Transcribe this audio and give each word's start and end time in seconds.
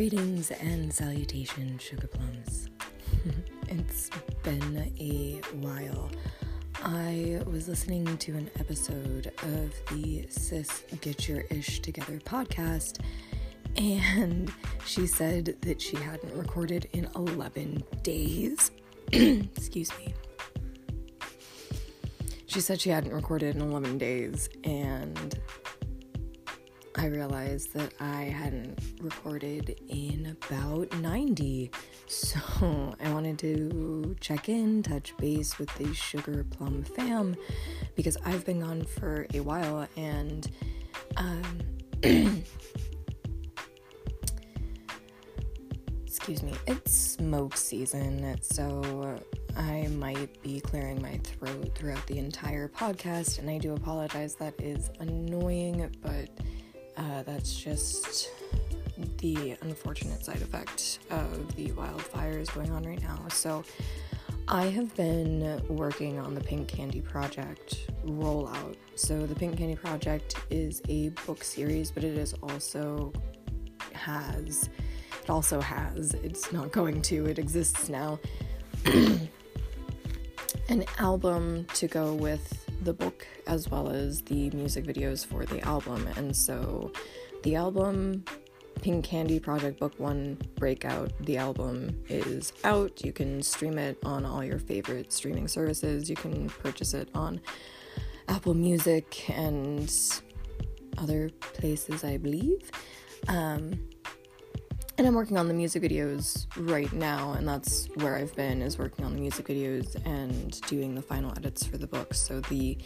Greetings 0.00 0.50
and 0.50 0.90
salutations, 0.90 1.82
sugar 1.82 2.06
plums. 2.06 2.70
it's 3.68 4.08
been 4.42 4.90
a 4.98 5.42
while. 5.56 6.10
I 6.82 7.42
was 7.44 7.68
listening 7.68 8.16
to 8.16 8.32
an 8.32 8.50
episode 8.58 9.30
of 9.42 9.74
the 9.90 10.26
Sis 10.30 10.84
Get 11.02 11.28
Your 11.28 11.42
Ish 11.50 11.80
Together 11.80 12.18
podcast, 12.24 13.00
and 13.76 14.50
she 14.86 15.06
said 15.06 15.58
that 15.60 15.82
she 15.82 15.96
hadn't 15.96 16.34
recorded 16.34 16.88
in 16.94 17.06
11 17.14 17.84
days. 18.02 18.70
Excuse 19.12 19.90
me. 19.98 20.14
She 22.46 22.62
said 22.62 22.80
she 22.80 22.88
hadn't 22.88 23.12
recorded 23.12 23.54
in 23.54 23.60
11 23.60 23.98
days, 23.98 24.48
and 24.64 25.38
I 27.00 27.06
realized 27.06 27.72
that 27.72 27.94
I 27.98 28.24
hadn't 28.24 28.78
recorded 29.00 29.80
in 29.88 30.36
about 30.42 30.92
90. 31.00 31.70
So 32.06 32.38
I 33.02 33.10
wanted 33.10 33.38
to 33.38 34.14
check 34.20 34.50
in, 34.50 34.82
touch 34.82 35.16
base 35.16 35.58
with 35.58 35.74
the 35.76 35.94
Sugar 35.94 36.44
Plum 36.50 36.84
fam 36.84 37.36
because 37.96 38.18
I've 38.26 38.44
been 38.44 38.60
gone 38.60 38.84
for 38.84 39.26
a 39.32 39.40
while 39.40 39.88
and 39.96 40.46
um 41.16 41.42
excuse 46.04 46.42
me, 46.42 46.52
it's 46.66 46.92
smoke 46.92 47.56
season, 47.56 48.36
so 48.42 49.18
I 49.56 49.86
might 49.86 50.42
be 50.42 50.60
clearing 50.60 51.00
my 51.00 51.18
throat 51.24 51.74
throughout 51.74 52.06
the 52.08 52.18
entire 52.18 52.68
podcast, 52.68 53.38
and 53.38 53.48
I 53.48 53.56
do 53.56 53.72
apologize. 53.72 54.34
That 54.34 54.52
is 54.60 54.90
annoying, 54.98 55.90
but 56.02 56.28
uh, 57.00 57.22
that's 57.22 57.54
just 57.54 58.30
the 59.18 59.56
unfortunate 59.62 60.22
side 60.24 60.42
effect 60.42 60.98
of 61.10 61.56
the 61.56 61.68
wildfires 61.70 62.52
going 62.54 62.70
on 62.70 62.82
right 62.82 63.00
now. 63.02 63.18
So, 63.30 63.64
I 64.48 64.66
have 64.66 64.94
been 64.96 65.62
working 65.68 66.18
on 66.18 66.34
the 66.34 66.40
Pink 66.40 66.68
Candy 66.68 67.00
Project 67.00 67.90
rollout. 68.04 68.76
So, 68.96 69.26
the 69.26 69.34
Pink 69.34 69.56
Candy 69.56 69.76
Project 69.76 70.36
is 70.50 70.82
a 70.88 71.08
book 71.26 71.42
series, 71.42 71.90
but 71.90 72.04
it 72.04 72.18
is 72.18 72.34
also 72.42 73.12
has 73.94 74.68
it 75.22 75.30
also 75.30 75.60
has 75.60 76.14
it's 76.22 76.52
not 76.52 76.70
going 76.70 77.02
to 77.02 77.26
it 77.26 77.38
exists 77.38 77.88
now 77.88 78.18
an 80.68 80.84
album 80.98 81.66
to 81.74 81.86
go 81.88 82.14
with 82.14 82.69
the 82.82 82.92
book 82.92 83.26
as 83.46 83.68
well 83.68 83.88
as 83.88 84.22
the 84.22 84.50
music 84.50 84.84
videos 84.84 85.24
for 85.24 85.44
the 85.44 85.60
album. 85.62 86.06
And 86.16 86.34
so 86.34 86.92
the 87.42 87.56
album 87.56 88.24
Pink 88.82 89.04
Candy 89.04 89.38
Project 89.38 89.78
Book 89.78 89.92
1 89.98 90.38
Breakout, 90.56 91.12
the 91.20 91.36
album 91.36 92.02
is 92.08 92.52
out. 92.64 93.04
You 93.04 93.12
can 93.12 93.42
stream 93.42 93.78
it 93.78 93.98
on 94.04 94.24
all 94.24 94.42
your 94.42 94.58
favorite 94.58 95.12
streaming 95.12 95.48
services. 95.48 96.08
You 96.08 96.16
can 96.16 96.48
purchase 96.48 96.94
it 96.94 97.10
on 97.14 97.40
Apple 98.28 98.54
Music 98.54 99.28
and 99.28 99.92
other 100.96 101.30
places, 101.40 102.04
I 102.04 102.16
believe. 102.16 102.70
Um, 103.28 103.78
and 105.00 105.06
I'm 105.06 105.14
working 105.14 105.38
on 105.38 105.48
the 105.48 105.54
music 105.54 105.82
videos 105.82 106.46
right 106.58 106.92
now, 106.92 107.32
and 107.32 107.48
that's 107.48 107.86
where 107.94 108.16
I've 108.16 108.36
been 108.36 108.60
is 108.60 108.76
working 108.76 109.02
on 109.06 109.14
the 109.14 109.18
music 109.18 109.46
videos 109.46 109.96
and 110.04 110.60
doing 110.68 110.94
the 110.94 111.00
final 111.00 111.30
edits 111.38 111.64
for 111.64 111.78
the 111.78 111.86
book. 111.86 112.12
So 112.12 112.40
the 112.40 112.76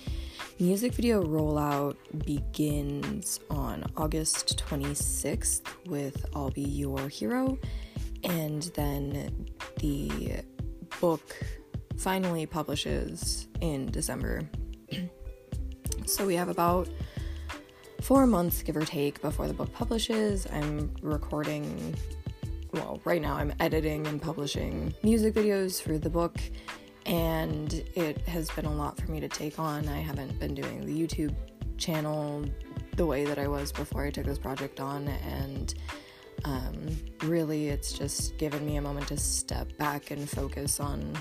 music 0.60 0.92
video 0.92 1.24
rollout 1.24 1.96
begins 2.24 3.40
on 3.50 3.82
August 3.96 4.64
26th 4.64 5.62
with 5.86 6.24
I'll 6.36 6.52
Be 6.52 6.60
Your 6.60 7.08
Hero, 7.08 7.58
and 8.22 8.62
then 8.76 9.48
the 9.80 10.44
book 11.00 11.34
finally 11.96 12.46
publishes 12.46 13.48
in 13.60 13.90
December. 13.90 14.48
so 16.06 16.24
we 16.24 16.36
have 16.36 16.48
about 16.48 16.88
four 18.04 18.26
months, 18.26 18.62
give 18.62 18.76
or 18.76 18.84
take, 18.84 19.18
before 19.22 19.48
the 19.48 19.54
book 19.54 19.72
publishes. 19.72 20.46
I'm 20.52 20.90
recording, 21.00 21.96
well, 22.74 23.00
right 23.04 23.22
now 23.22 23.34
I'm 23.34 23.50
editing 23.60 24.06
and 24.06 24.20
publishing 24.20 24.92
music 25.02 25.32
videos 25.32 25.80
for 25.80 25.96
the 25.96 26.10
book, 26.10 26.36
and 27.06 27.72
it 27.94 28.18
has 28.28 28.50
been 28.50 28.66
a 28.66 28.74
lot 28.74 29.00
for 29.00 29.10
me 29.10 29.20
to 29.20 29.28
take 29.28 29.58
on. 29.58 29.88
I 29.88 30.00
haven't 30.00 30.38
been 30.38 30.54
doing 30.54 30.84
the 30.84 30.92
YouTube 30.92 31.34
channel 31.78 32.44
the 32.96 33.06
way 33.06 33.24
that 33.24 33.38
I 33.38 33.48
was 33.48 33.72
before 33.72 34.04
I 34.04 34.10
took 34.10 34.26
this 34.26 34.38
project 34.38 34.80
on, 34.80 35.08
and 35.08 35.74
um, 36.44 36.74
really 37.22 37.68
it's 37.68 37.90
just 37.94 38.36
given 38.36 38.66
me 38.66 38.76
a 38.76 38.82
moment 38.82 39.08
to 39.08 39.16
step 39.16 39.74
back 39.78 40.10
and 40.10 40.28
focus 40.28 40.78
on 40.78 41.16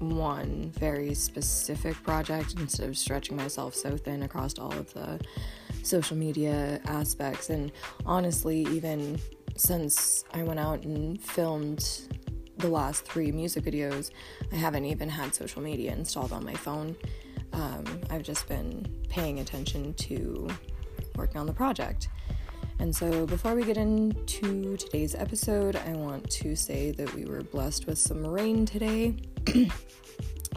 one 0.00 0.72
very 0.80 1.14
specific 1.14 1.94
project 2.02 2.56
instead 2.58 2.88
of 2.88 2.98
stretching 2.98 3.36
myself 3.36 3.72
so 3.76 3.96
thin 3.96 4.24
across 4.24 4.58
all 4.58 4.72
of 4.72 4.92
the 4.94 5.20
social 5.84 6.16
media 6.16 6.80
aspects. 6.86 7.50
And 7.50 7.72
honestly, 8.06 8.62
even 8.70 9.18
since 9.56 10.24
I 10.32 10.42
went 10.42 10.60
out 10.60 10.84
and 10.84 11.20
filmed 11.20 12.08
the 12.58 12.68
last 12.68 13.04
three 13.04 13.32
music 13.32 13.64
videos, 13.64 14.10
I 14.52 14.56
haven't 14.56 14.84
even 14.86 15.08
had 15.08 15.34
social 15.34 15.62
media 15.62 15.92
installed 15.92 16.32
on 16.32 16.44
my 16.44 16.54
phone. 16.54 16.96
Um, 17.52 17.84
I've 18.10 18.22
just 18.22 18.48
been 18.48 18.86
paying 19.08 19.40
attention 19.40 19.94
to 19.94 20.48
working 21.16 21.40
on 21.40 21.46
the 21.46 21.52
project. 21.52 22.08
And 22.80 22.94
so, 22.94 23.24
before 23.24 23.54
we 23.54 23.62
get 23.64 23.76
into 23.76 24.76
today's 24.76 25.14
episode, 25.14 25.76
I 25.76 25.92
want 25.92 26.28
to 26.30 26.56
say 26.56 26.90
that 26.92 27.14
we 27.14 27.24
were 27.24 27.42
blessed 27.42 27.86
with 27.86 27.98
some 27.98 28.26
rain 28.26 28.66
today. 28.66 29.16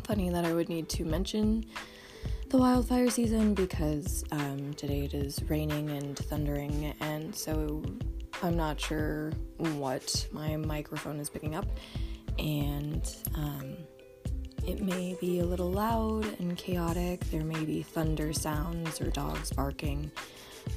Funny 0.03 0.29
that 0.31 0.43
I 0.43 0.53
would 0.53 0.67
need 0.67 0.89
to 0.89 1.05
mention 1.05 1.65
the 2.49 2.57
wildfire 2.57 3.09
season 3.09 3.53
because 3.53 4.23
um, 4.31 4.73
today 4.75 5.01
it 5.01 5.13
is 5.13 5.43
raining 5.49 5.89
and 5.89 6.17
thundering, 6.17 6.93
and 7.01 7.35
so 7.35 7.83
I'm 8.41 8.55
not 8.55 8.79
sure 8.79 9.33
what 9.57 10.25
my 10.31 10.55
microphone 10.55 11.19
is 11.19 11.29
picking 11.29 11.55
up, 11.55 11.65
and 12.39 13.13
um, 13.35 13.75
it 14.65 14.81
may 14.81 15.17
be 15.19 15.39
a 15.39 15.45
little 15.45 15.69
loud 15.69 16.25
and 16.39 16.55
chaotic. 16.57 17.19
There 17.31 17.43
may 17.43 17.65
be 17.65 17.83
thunder 17.83 18.31
sounds 18.31 19.01
or 19.01 19.09
dogs 19.09 19.51
barking, 19.51 20.09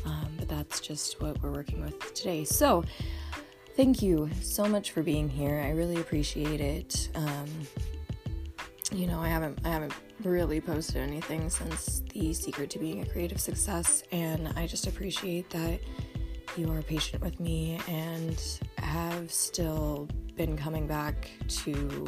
um, 0.05 0.29
but 0.39 0.49
that's 0.49 0.81
just 0.81 1.21
what 1.21 1.41
we're 1.41 1.53
working 1.53 1.83
with 1.83 2.15
today. 2.15 2.45
So, 2.45 2.83
thank 3.77 4.03
you 4.03 4.29
so 4.43 4.67
much 4.67 4.91
for 4.91 5.05
being 5.05 5.29
here. 5.29 5.63
I 5.65 5.71
really 5.71 6.01
appreciate 6.01 6.61
it. 6.61 7.11
Um, 7.15 7.47
you 8.91 9.07
know, 9.07 9.21
I 9.21 9.29
haven't 9.29 9.61
I 9.65 9.69
haven't 9.69 9.95
really 10.25 10.61
posted 10.61 10.97
anything 10.97 11.49
since 11.49 12.03
the 12.13 12.33
secret 12.33 12.71
to 12.71 12.79
being 12.79 13.03
a 13.03 13.07
creative 13.07 13.41
success 13.41 14.03
and 14.13 14.49
I 14.57 14.67
just 14.67 14.87
appreciate 14.87 15.49
that 15.51 15.81
you 16.57 16.71
are 16.73 16.83
patient 16.83 17.23
with 17.23 17.39
me 17.41 17.81
and 17.89 18.41
have 18.79 19.31
still 19.31 20.09
been 20.37 20.57
coming 20.57 20.87
back 20.87 21.31
to 21.49 22.07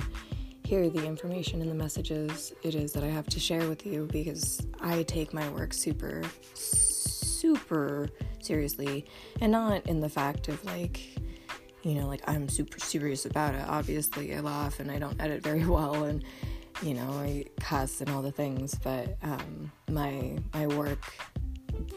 hear 0.65 0.89
the 0.91 1.05
information 1.07 1.61
and 1.61 1.71
the 1.71 1.75
messages 1.75 2.53
it 2.63 2.75
is 2.75 2.93
that 2.93 3.05
I 3.05 3.09
have 3.09 3.27
to 3.27 3.41
share 3.41 3.69
with 3.69 3.87
you 3.87 4.09
because 4.11 4.67
I 4.81 5.03
take 5.05 5.33
my 5.33 5.49
work 5.51 5.73
super 5.73 6.23
super 6.55 8.09
seriously 8.41 9.07
and 9.41 9.53
not 9.53 9.87
in 9.87 10.01
the 10.01 10.09
fact 10.09 10.49
of 10.49 10.65
like 10.65 11.01
you 11.83 11.95
know 11.95 12.07
like 12.07 12.23
I'm 12.29 12.49
super 12.49 12.79
serious 12.79 13.27
about 13.27 13.55
it. 13.55 13.65
Obviously 13.69 14.35
I 14.35 14.41
laugh 14.41 14.81
and 14.81 14.91
I 14.91 14.99
don't 14.99 15.21
edit 15.21 15.43
very 15.43 15.65
well 15.77 16.05
and 16.05 16.25
you 16.83 16.95
know, 16.95 17.11
I 17.13 17.45
cuss 17.61 18.01
and 18.01 18.11
all 18.11 18.23
the 18.23 18.33
things, 18.33 18.75
but 18.75 19.17
um, 19.23 19.71
my 19.89 20.37
my 20.53 20.67
work, 20.67 21.13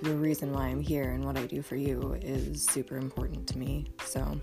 the 0.03 0.13
reason 0.15 0.53
why 0.53 0.67
I'm 0.67 0.79
here 0.79 1.11
and 1.11 1.25
what 1.25 1.37
I 1.37 1.45
do 1.45 1.61
for 1.61 1.75
you 1.75 2.17
is 2.21 2.63
super 2.63 2.97
important 2.97 3.47
to 3.47 3.57
me. 3.57 3.87
So, 4.05 4.39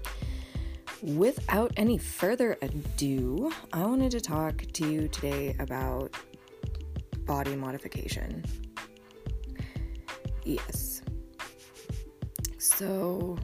without 1.00 1.72
any 1.76 1.96
further 1.96 2.58
ado, 2.60 3.52
I 3.72 3.84
wanted 3.84 4.10
to 4.12 4.20
talk 4.20 4.64
to 4.72 4.88
you 4.88 5.06
today 5.08 5.54
about 5.60 6.16
body 7.24 7.54
modification. 7.54 8.44
Yes. 10.44 11.02
So, 12.58 13.38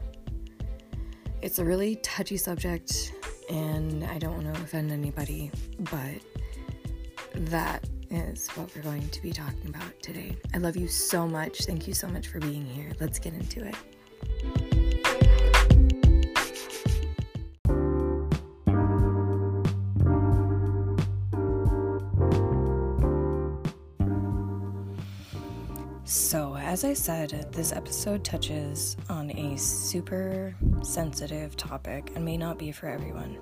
it's 1.41 1.59
a 1.59 1.65
really 1.65 1.95
touchy 1.97 2.35
subject, 2.35 3.13
and 3.49 4.03
I 4.03 4.17
don't 4.17 4.33
want 4.33 4.53
to 4.53 4.61
offend 4.61 4.91
anybody, 4.91 5.49
but 5.79 6.19
that 7.45 7.87
is 8.09 8.49
what 8.49 8.75
we're 8.75 8.81
going 8.81 9.07
to 9.09 9.21
be 9.21 9.31
talking 9.31 9.69
about 9.69 10.01
today. 10.01 10.35
I 10.53 10.57
love 10.57 10.75
you 10.75 10.87
so 10.87 11.25
much. 11.27 11.61
Thank 11.61 11.87
you 11.87 11.93
so 11.93 12.07
much 12.07 12.27
for 12.27 12.39
being 12.39 12.65
here. 12.65 12.91
Let's 12.99 13.17
get 13.17 13.33
into 13.33 13.65
it. 13.65 13.75
So, 26.03 26.57
as 26.57 26.83
I 26.83 26.93
said, 26.93 27.51
this 27.53 27.71
episode 27.71 28.23
touches 28.23 28.97
on 29.09 29.31
a 29.31 29.57
super 29.57 30.55
sensitive 30.81 31.55
topic 31.55 32.11
and 32.15 32.25
may 32.25 32.35
not 32.35 32.59
be 32.59 32.71
for 32.71 32.87
everyone. 32.87 33.37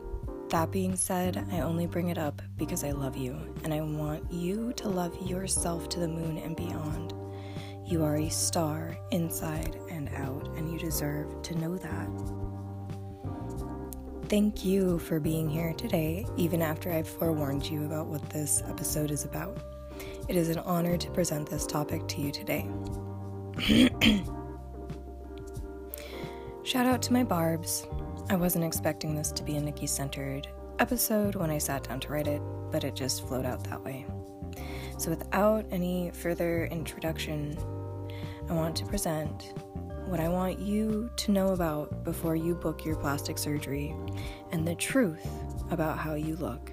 That 0.49 0.71
being 0.71 0.95
said, 0.95 1.45
I 1.51 1.61
only 1.61 1.87
bring 1.87 2.09
it 2.09 2.17
up 2.17 2.41
because 2.57 2.83
I 2.83 2.91
love 2.91 3.15
you 3.15 3.37
and 3.63 3.73
I 3.73 3.81
want 3.81 4.31
you 4.31 4.73
to 4.73 4.89
love 4.89 5.15
yourself 5.27 5.89
to 5.89 5.99
the 5.99 6.07
moon 6.07 6.37
and 6.37 6.55
beyond. 6.55 7.13
You 7.85 8.03
are 8.03 8.17
a 8.17 8.29
star 8.29 8.97
inside 9.11 9.79
and 9.89 10.09
out, 10.15 10.47
and 10.57 10.69
you 10.69 10.77
deserve 10.77 11.41
to 11.43 11.55
know 11.55 11.77
that. 11.77 12.09
Thank 14.27 14.65
you 14.65 14.99
for 14.99 15.21
being 15.21 15.47
here 15.49 15.71
today, 15.71 16.25
even 16.35 16.61
after 16.61 16.91
I've 16.91 17.07
forewarned 17.07 17.65
you 17.65 17.85
about 17.85 18.07
what 18.07 18.29
this 18.29 18.61
episode 18.67 19.09
is 19.09 19.23
about. 19.23 19.57
It 20.27 20.35
is 20.35 20.49
an 20.49 20.57
honor 20.59 20.97
to 20.97 21.09
present 21.11 21.49
this 21.49 21.65
topic 21.65 22.05
to 22.09 22.19
you 22.19 22.29
today. 22.33 22.67
Shout 26.63 26.85
out 26.85 27.01
to 27.03 27.13
my 27.13 27.23
Barbs. 27.23 27.87
I 28.29 28.35
wasn't 28.35 28.65
expecting 28.65 29.15
this 29.15 29.31
to 29.31 29.43
be 29.43 29.55
a 29.55 29.61
Nicki 29.61 29.87
centered 29.87 30.49
episode 30.79 31.35
when 31.35 31.49
I 31.49 31.57
sat 31.57 31.83
down 31.83 31.99
to 32.01 32.09
write 32.09 32.27
it, 32.27 32.41
but 32.71 32.83
it 32.83 32.95
just 32.95 33.27
flowed 33.27 33.45
out 33.45 33.63
that 33.65 33.83
way. 33.83 34.05
So, 34.97 35.09
without 35.09 35.65
any 35.71 36.11
further 36.11 36.65
introduction, 36.65 37.57
I 38.49 38.53
want 38.53 38.75
to 38.77 38.85
present 38.85 39.53
what 40.07 40.19
I 40.19 40.29
want 40.29 40.59
you 40.59 41.09
to 41.17 41.31
know 41.31 41.49
about 41.49 42.03
before 42.03 42.35
you 42.35 42.55
book 42.55 42.85
your 42.85 42.95
plastic 42.95 43.37
surgery 43.37 43.93
and 44.51 44.67
the 44.67 44.75
truth 44.75 45.27
about 45.69 45.97
how 45.97 46.15
you 46.15 46.35
look. 46.37 46.71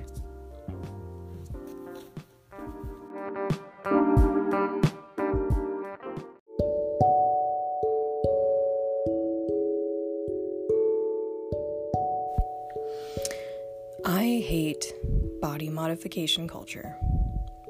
Modification 15.68 16.48
culture. 16.48 16.96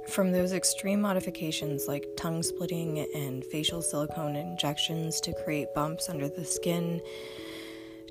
From 0.08 0.32
those 0.32 0.52
extreme 0.52 1.00
modifications 1.00 1.88
like 1.88 2.06
tongue 2.16 2.42
splitting 2.42 3.06
and 3.14 3.44
facial 3.44 3.80
silicone 3.80 4.36
injections 4.36 5.20
to 5.22 5.32
create 5.44 5.74
bumps 5.74 6.08
under 6.08 6.28
the 6.28 6.44
skin, 6.44 7.00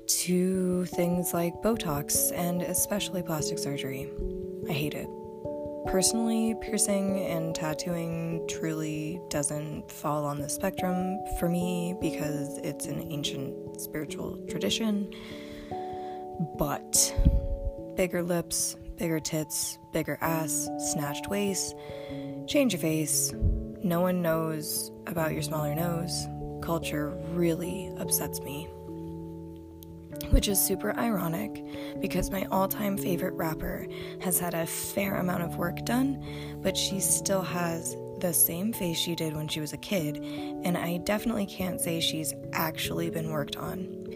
to 0.06 0.84
things 0.86 1.32
like 1.32 1.54
Botox 1.62 2.32
and 2.36 2.62
especially 2.62 3.22
plastic 3.22 3.58
surgery. 3.58 4.10
I 4.68 4.72
hate 4.72 4.94
it. 4.94 5.08
Personally, 5.86 6.54
piercing 6.60 7.20
and 7.26 7.54
tattooing 7.54 8.46
truly 8.48 9.20
doesn't 9.28 9.90
fall 9.90 10.24
on 10.24 10.38
the 10.38 10.48
spectrum 10.48 11.18
for 11.38 11.48
me 11.48 11.94
because 12.00 12.58
it's 12.58 12.86
an 12.86 13.06
ancient 13.12 13.80
spiritual 13.80 14.38
tradition. 14.48 15.12
But 16.58 17.14
bigger 17.96 18.22
lips, 18.22 18.76
bigger 18.96 19.20
tits, 19.20 19.78
bigger 19.92 20.18
ass, 20.20 20.68
snatched 20.92 21.28
waist, 21.28 21.74
change 22.46 22.72
your 22.72 22.80
face, 22.80 23.32
no 23.82 24.00
one 24.00 24.22
knows 24.22 24.90
about 25.06 25.32
your 25.32 25.42
smaller 25.42 25.74
nose, 25.74 26.26
culture 26.62 27.10
really 27.32 27.92
upsets 27.98 28.40
me. 28.40 28.68
Which 30.30 30.48
is 30.48 30.58
super 30.58 30.96
ironic 30.96 31.62
because 32.00 32.30
my 32.30 32.46
all 32.50 32.66
time 32.66 32.96
favorite 32.96 33.34
rapper 33.34 33.86
has 34.20 34.38
had 34.38 34.54
a 34.54 34.66
fair 34.66 35.16
amount 35.16 35.42
of 35.42 35.56
work 35.56 35.84
done, 35.84 36.24
but 36.62 36.76
she 36.76 36.98
still 37.00 37.42
has 37.42 37.96
the 38.20 38.32
same 38.32 38.72
face 38.72 38.96
she 38.96 39.14
did 39.14 39.36
when 39.36 39.48
she 39.48 39.60
was 39.60 39.72
a 39.72 39.78
kid, 39.78 40.16
and 40.64 40.78
I 40.78 40.98
definitely 40.98 41.46
can't 41.46 41.80
say 41.80 42.00
she's 42.00 42.32
actually 42.52 43.10
been 43.10 43.30
worked 43.30 43.56
on. 43.56 44.06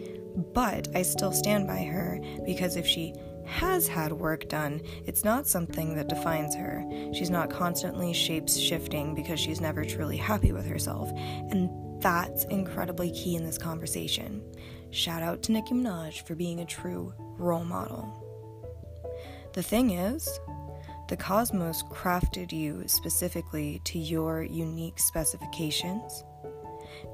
But 0.53 0.87
I 0.95 1.03
still 1.03 1.31
stand 1.31 1.67
by 1.67 1.83
her 1.83 2.19
because 2.45 2.75
if 2.75 2.87
she 2.87 3.13
has 3.49 3.87
had 3.87 4.11
work 4.11 4.47
done, 4.47 4.81
it's 5.05 5.23
not 5.23 5.47
something 5.47 5.95
that 5.95 6.07
defines 6.07 6.55
her. 6.55 6.85
She's 7.13 7.29
not 7.29 7.49
constantly 7.49 8.13
shapes 8.13 8.57
shifting 8.57 9.15
because 9.15 9.39
she's 9.39 9.59
never 9.59 9.83
truly 9.83 10.17
happy 10.17 10.51
with 10.51 10.65
herself. 10.65 11.11
And 11.15 12.01
that's 12.01 12.45
incredibly 12.45 13.11
key 13.11 13.35
in 13.35 13.45
this 13.45 13.57
conversation. 13.57 14.41
Shout 14.91 15.21
out 15.21 15.41
to 15.43 15.51
Nicki 15.51 15.73
Minaj 15.73 16.25
for 16.25 16.35
being 16.35 16.59
a 16.59 16.65
true 16.65 17.13
role 17.17 17.65
model. 17.65 18.25
The 19.53 19.63
thing 19.63 19.91
is, 19.91 20.39
the 21.07 21.17
cosmos 21.17 21.83
crafted 21.83 22.51
you 22.51 22.83
specifically 22.87 23.81
to 23.85 23.97
your 23.97 24.43
unique 24.43 24.99
specifications. 24.99 26.23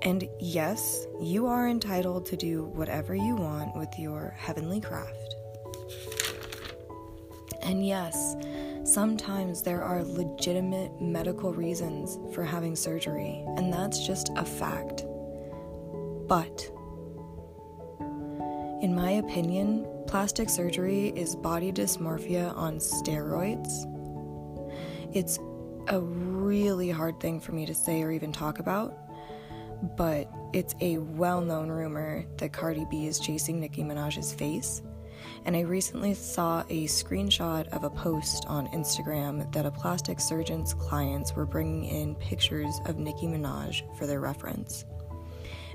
And 0.01 0.27
yes, 0.39 1.07
you 1.21 1.47
are 1.47 1.67
entitled 1.67 2.25
to 2.27 2.38
do 2.38 2.65
whatever 2.65 3.15
you 3.15 3.35
want 3.35 3.75
with 3.75 3.97
your 3.97 4.35
heavenly 4.38 4.81
craft. 4.81 5.35
And 7.65 7.83
yes, 7.83 8.35
sometimes 8.83 9.63
there 9.63 9.81
are 9.81 10.03
legitimate 10.03 11.01
medical 11.01 11.51
reasons 11.51 12.19
for 12.33 12.44
having 12.44 12.75
surgery, 12.75 13.44
and 13.57 13.73
that's 13.73 14.06
just 14.06 14.29
a 14.35 14.45
fact. 14.45 15.03
But, 16.27 16.71
in 18.83 18.94
my 18.95 19.13
opinion, 19.13 19.88
plastic 20.06 20.47
surgery 20.47 21.07
is 21.15 21.35
body 21.35 21.71
dysmorphia 21.71 22.56
on 22.56 22.77
steroids. 22.77 23.91
It's 25.15 25.39
a 25.88 26.00
really 26.00 26.91
hard 26.91 27.19
thing 27.19 27.39
for 27.39 27.51
me 27.51 27.65
to 27.65 27.73
say 27.73 28.03
or 28.03 28.12
even 28.12 28.31
talk 28.31 28.59
about, 28.59 28.95
but 29.97 30.29
it's 30.53 30.75
a 30.81 31.00
well 31.00 31.41
known 31.41 31.69
rumor 31.69 32.25
that 32.38 32.53
Cardi 32.53 32.85
B 32.91 33.07
is 33.07 33.19
chasing 33.19 33.59
Nicki 33.59 33.83
Minaj's 33.83 34.33
face 34.35 34.83
and 35.45 35.56
I 35.56 35.62
recently 35.62 36.13
saw 36.13 36.62
a 36.69 36.86
screenshot 36.86 37.68
of 37.69 37.83
a 37.83 37.89
post 37.89 38.45
on 38.48 38.68
Instagram 38.68 39.51
that 39.54 39.66
a 39.66 39.72
plastic 39.72 40.19
surgeon's 40.19 40.74
clients 40.74 41.36
were 41.36 41.45
bringing 41.45 41.86
in 41.86 42.16
pictures 42.16 42.80
of 42.86 42.98
Nicki 42.98 43.27
Minaj 43.27 43.81
for 43.98 44.06
their 44.07 44.19
reference. 44.19 44.86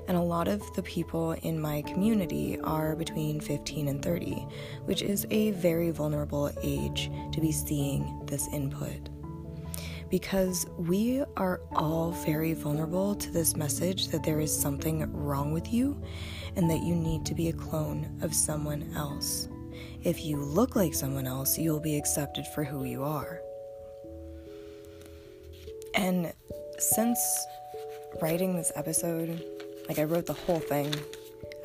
And 0.07 0.17
a 0.17 0.21
lot 0.21 0.47
of 0.47 0.61
the 0.73 0.83
people 0.83 1.33
in 1.43 1.59
my 1.59 1.83
community 1.83 2.59
are 2.61 2.95
between 2.95 3.39
15 3.39 3.87
and 3.87 4.03
30, 4.03 4.47
which 4.85 5.01
is 5.01 5.25
a 5.29 5.51
very 5.51 5.91
vulnerable 5.91 6.51
age 6.63 7.11
to 7.31 7.39
be 7.39 7.51
seeing 7.51 8.21
this 8.25 8.47
input 8.51 9.09
because 10.11 10.67
we 10.77 11.23
are 11.37 11.61
all 11.71 12.11
very 12.11 12.53
vulnerable 12.53 13.15
to 13.15 13.31
this 13.31 13.55
message 13.55 14.09
that 14.09 14.23
there 14.23 14.41
is 14.41 14.55
something 14.55 15.11
wrong 15.13 15.53
with 15.53 15.71
you 15.73 15.99
and 16.55 16.69
that 16.69 16.81
you 16.81 16.95
need 16.95 17.25
to 17.25 17.35
be 17.35 17.49
a 17.49 17.53
clone 17.53 18.19
of 18.21 18.33
someone 18.33 18.91
else. 18.95 19.47
If 20.03 20.25
you 20.25 20.37
look 20.37 20.75
like 20.75 20.93
someone 20.93 21.27
else, 21.27 21.57
you'll 21.57 21.79
be 21.79 21.95
accepted 21.95 22.45
for 22.47 22.63
who 22.63 22.83
you 22.83 23.03
are. 23.03 23.39
And 25.93 26.33
since 26.79 27.19
writing 28.21 28.55
this 28.55 28.71
episode, 28.75 29.43
like 29.87 29.99
I 29.99 30.03
wrote 30.03 30.25
the 30.25 30.33
whole 30.33 30.59
thing. 30.59 30.93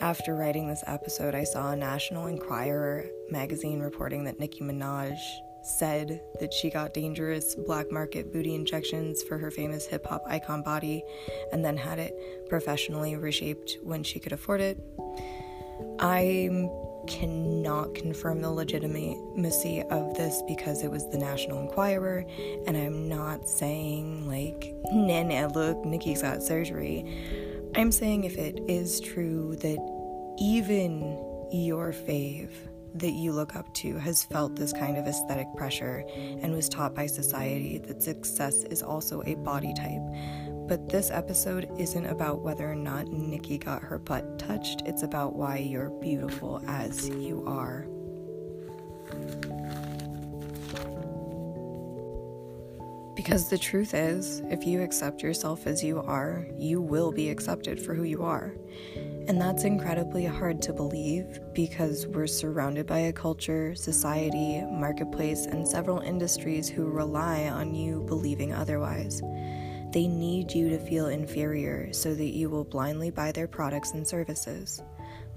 After 0.00 0.34
writing 0.34 0.68
this 0.68 0.84
episode, 0.86 1.34
I 1.34 1.44
saw 1.44 1.72
a 1.72 1.76
National 1.76 2.26
Enquirer 2.26 3.06
magazine 3.30 3.80
reporting 3.80 4.24
that 4.24 4.38
Nicki 4.38 4.60
Minaj 4.60 5.18
said 5.66 6.20
that 6.40 6.54
she 6.54 6.70
got 6.70 6.94
dangerous 6.94 7.54
black 7.54 7.90
market 7.90 8.32
booty 8.32 8.54
injections 8.54 9.22
for 9.22 9.36
her 9.38 9.50
famous 9.50 9.86
hip 9.86 10.06
hop 10.06 10.22
icon 10.26 10.62
body 10.62 11.02
and 11.52 11.64
then 11.64 11.76
had 11.76 11.98
it 11.98 12.14
professionally 12.48 13.16
reshaped 13.16 13.78
when 13.82 14.02
she 14.02 14.20
could 14.20 14.32
afford 14.32 14.60
it. 14.60 14.78
I 15.98 16.48
cannot 17.06 17.94
confirm 17.94 18.40
the 18.40 18.50
legitimacy 18.50 19.82
of 19.90 20.14
this 20.14 20.42
because 20.46 20.82
it 20.82 20.90
was 20.90 21.08
the 21.10 21.18
National 21.18 21.60
Enquirer, 21.60 22.24
and 22.66 22.76
I'm 22.76 23.08
not 23.08 23.48
saying, 23.48 24.26
like, 24.26 24.74
nah, 24.92 25.22
nah, 25.22 25.46
look, 25.46 25.84
Nicki's 25.84 26.22
got 26.22 26.42
surgery. 26.42 27.04
I'm 27.74 27.92
saying 27.92 28.24
if 28.24 28.38
it 28.38 28.60
is 28.68 29.00
true 29.00 29.56
that 29.56 29.78
even 30.38 31.00
your 31.52 31.92
fave 31.92 32.50
that 33.00 33.12
you 33.12 33.32
look 33.32 33.56
up 33.56 33.72
to 33.74 33.98
has 33.98 34.24
felt 34.24 34.56
this 34.56 34.72
kind 34.72 34.96
of 34.96 35.06
aesthetic 35.06 35.46
pressure 35.56 36.04
and 36.14 36.52
was 36.52 36.68
taught 36.68 36.94
by 36.94 37.06
society 37.06 37.78
that 37.78 38.02
success 38.02 38.64
is 38.64 38.82
also 38.82 39.22
a 39.26 39.34
body 39.36 39.74
type. 39.74 40.02
But 40.68 40.88
this 40.88 41.10
episode 41.10 41.70
isn't 41.78 42.06
about 42.06 42.42
whether 42.42 42.70
or 42.70 42.74
not 42.74 43.08
Nicki 43.08 43.58
got 43.58 43.82
her 43.82 43.98
butt 43.98 44.38
touched, 44.38 44.82
it's 44.84 45.02
about 45.02 45.36
why 45.36 45.58
you're 45.58 45.90
beautiful 45.90 46.60
as 46.66 47.08
you 47.08 47.44
are. 47.46 47.86
Because 53.14 53.48
the 53.48 53.58
truth 53.58 53.94
is, 53.94 54.40
if 54.50 54.66
you 54.66 54.82
accept 54.82 55.22
yourself 55.22 55.66
as 55.66 55.82
you 55.82 56.00
are, 56.00 56.46
you 56.58 56.80
will 56.80 57.12
be 57.12 57.30
accepted 57.30 57.80
for 57.80 57.94
who 57.94 58.04
you 58.04 58.22
are. 58.22 58.54
And 59.28 59.40
that's 59.40 59.64
incredibly 59.64 60.24
hard 60.24 60.62
to 60.62 60.72
believe 60.72 61.40
because 61.52 62.06
we're 62.06 62.28
surrounded 62.28 62.86
by 62.86 62.98
a 63.00 63.12
culture, 63.12 63.74
society, 63.74 64.62
marketplace, 64.70 65.46
and 65.46 65.66
several 65.66 65.98
industries 65.98 66.68
who 66.68 66.84
rely 66.84 67.48
on 67.48 67.74
you 67.74 68.04
believing 68.06 68.54
otherwise. 68.54 69.20
They 69.90 70.06
need 70.06 70.52
you 70.52 70.68
to 70.68 70.78
feel 70.78 71.08
inferior 71.08 71.92
so 71.92 72.14
that 72.14 72.36
you 72.36 72.48
will 72.48 72.64
blindly 72.64 73.10
buy 73.10 73.32
their 73.32 73.48
products 73.48 73.92
and 73.92 74.06
services. 74.06 74.80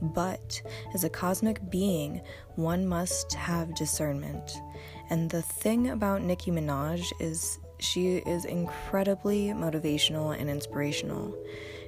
But 0.01 0.61
as 0.93 1.03
a 1.03 1.09
cosmic 1.09 1.67
being, 1.71 2.21
one 2.55 2.87
must 2.87 3.33
have 3.33 3.73
discernment. 3.75 4.51
And 5.09 5.29
the 5.31 5.41
thing 5.41 5.89
about 5.89 6.21
Nicki 6.21 6.51
Minaj 6.51 7.03
is 7.19 7.57
she 7.79 8.17
is 8.17 8.45
incredibly 8.45 9.47
motivational 9.47 10.39
and 10.39 10.49
inspirational. 10.49 11.35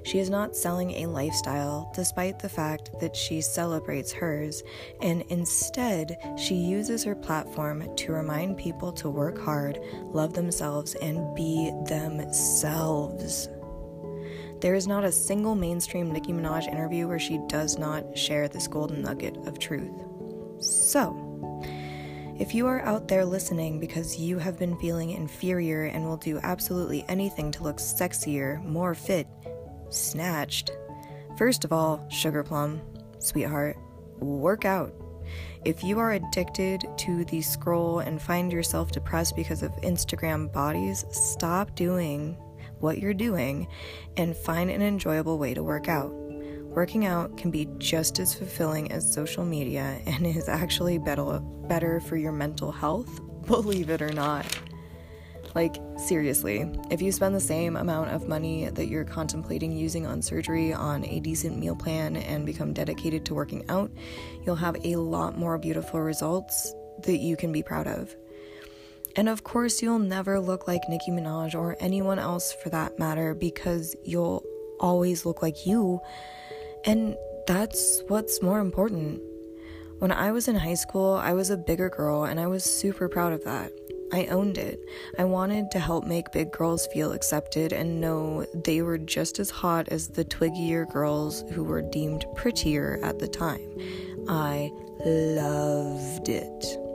She 0.04 0.20
is 0.20 0.30
not 0.30 0.56
selling 0.56 0.92
a 0.92 1.06
lifestyle 1.06 1.92
despite 1.94 2.40
the 2.40 2.50
fact 2.50 2.90
that 3.00 3.16
she 3.16 3.40
celebrates 3.42 4.12
hers, 4.12 4.64
and 5.02 5.22
instead, 5.30 6.18
she 6.38 6.56
uses 6.56 7.04
her 7.04 7.16
platform 7.16 7.96
to 7.98 8.12
remind 8.12 8.58
people 8.58 8.92
to 8.94 9.10
work 9.10 9.38
hard, 9.40 9.80
love 10.06 10.34
themselves, 10.34 10.96
and 10.96 11.36
be 11.36 11.72
themselves. 11.86 13.48
There 14.60 14.76
is 14.76 14.88
not 14.88 15.04
a 15.04 15.12
single 15.12 15.56
mainstream 15.56 16.12
Nicki 16.12 16.34
Minaj 16.34 16.68
interview 16.68 17.08
where 17.08 17.20
she 17.20 17.40
does 17.48 17.78
not 17.78 18.18
share 18.18 18.48
this 18.48 18.68
golden 18.68 19.02
nugget 19.02 19.38
of 19.48 19.60
truth. 19.60 19.92
So, 20.60 21.31
if 22.42 22.56
you 22.56 22.66
are 22.66 22.82
out 22.82 23.08
there 23.08 23.24
listening 23.24 23.80
because 23.80 24.18
you 24.18 24.40
have 24.40 24.58
been 24.58 24.76
feeling 24.80 25.12
inferior 25.12 25.84
and 25.84 26.04
will 26.04 26.18
do 26.18 26.40
absolutely 26.42 27.06
anything 27.08 27.52
to 27.52 27.62
look 27.62 27.78
sexier, 27.78 28.60
more 28.66 28.96
fit, 28.96 29.28
snatched, 29.90 30.72
first 31.38 31.64
of 31.64 31.72
all, 31.72 32.04
Sugar 32.10 32.42
Plum, 32.42 32.82
sweetheart, 33.20 33.78
work 34.18 34.66
out. 34.66 34.92
If 35.66 35.84
you 35.84 36.00
are 36.00 36.14
addicted 36.14 36.84
to 36.98 37.26
the 37.26 37.44
scroll 37.44 38.00
and 38.00 38.20
find 38.20 38.52
yourself 38.52 38.92
depressed 38.92 39.36
because 39.36 39.62
of 39.62 39.72
Instagram 39.84 40.52
bodies, 40.52 41.06
stop 41.12 41.76
doing 41.76 42.36
what 42.80 42.98
you're 42.98 43.14
doing 43.14 43.68
and 44.18 44.36
find 44.36 44.72
an 44.72 44.82
enjoyable 44.82 45.38
way 45.38 45.54
to 45.54 45.62
work 45.62 45.88
out. 45.88 46.12
Working 46.72 47.06
out 47.06 47.36
can 47.36 47.52
be 47.52 47.68
just 47.80 48.18
as 48.18 48.34
fulfilling 48.34 48.94
as 48.94 49.12
social 49.12 49.44
media 49.44 50.00
and 50.06 50.26
is 50.26 50.48
actually 50.48 50.98
better, 50.98 51.40
better 51.68 52.00
for 52.00 52.16
your 52.16 52.32
mental 52.32 52.72
health, 52.72 53.20
believe 53.46 53.90
it 53.90 54.02
or 54.02 54.14
not. 54.14 54.46
Like, 55.54 55.76
seriously, 55.98 56.72
if 56.90 57.02
you 57.02 57.12
spend 57.12 57.36
the 57.36 57.42
same 57.42 57.76
amount 57.76 58.12
of 58.12 58.30
money 58.30 58.70
that 58.70 58.88
you're 58.88 59.04
contemplating 59.04 59.74
using 59.74 60.06
on 60.06 60.22
surgery 60.22 60.72
on 60.72 61.04
a 61.04 61.20
decent 61.20 61.58
meal 61.58 61.76
plan 61.76 62.16
and 62.16 62.46
become 62.46 62.72
dedicated 62.72 63.26
to 63.26 63.34
working 63.34 63.70
out, 63.70 63.92
you'll 64.46 64.56
have 64.56 64.78
a 64.86 64.96
lot 64.96 65.38
more 65.38 65.58
beautiful 65.58 66.00
results 66.00 66.74
that 67.04 67.18
you 67.18 67.36
can 67.36 67.52
be 67.52 67.64
proud 67.64 67.88
of. 67.88 68.16
And 69.18 69.28
of 69.28 69.44
course, 69.44 69.82
you'll 69.82 70.00
never 70.00 70.40
look 70.40 70.70
like 70.70 70.88
Nicki 70.88 71.12
Minaj 71.12 71.54
or 71.54 71.76
anyone 71.82 72.18
else 72.18 72.54
for 72.54 72.70
that 72.70 72.98
matter 72.98 73.34
because 73.34 73.94
you'll 74.06 74.46
always 74.80 75.26
look 75.26 75.42
like 75.42 75.66
you 75.66 76.00
and 76.86 77.16
that's 77.48 78.02
what's 78.08 78.42
more 78.42 78.60
important. 78.60 79.22
When 80.00 80.12
I 80.12 80.32
was 80.32 80.48
in 80.48 80.56
high 80.56 80.76
school, 80.76 81.14
I 81.14 81.34
was 81.34 81.50
a 81.50 81.58
bigger 81.58 81.90
girl 81.90 82.24
and 82.24 82.40
I 82.40 82.48
was 82.48 82.64
super 82.64 83.08
proud 83.08 83.34
of 83.34 83.44
that. 83.44 83.72
I 84.14 84.26
owned 84.26 84.58
it. 84.58 84.80
I 85.18 85.24
wanted 85.24 85.72
to 85.72 85.80
help 85.80 86.06
make 86.06 86.32
big 86.34 86.52
girls 86.52 86.88
feel 86.88 87.14
accepted 87.14 87.72
and 87.72 88.02
know 88.02 88.46
they 88.54 88.82
were 88.82 88.98
just 88.98 89.40
as 89.40 89.50
hot 89.50 89.88
as 89.90 90.10
the 90.10 90.26
twiggier 90.26 90.92
girls 90.92 91.44
who 91.52 91.64
were 91.64 91.82
deemed 91.82 92.26
prettier 92.36 93.00
at 93.04 93.20
the 93.20 93.28
time. 93.28 93.78
I 94.28 94.72
loved 95.06 96.28
it. 96.30 96.91